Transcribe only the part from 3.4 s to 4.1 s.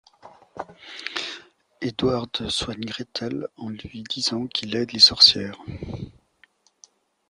en lui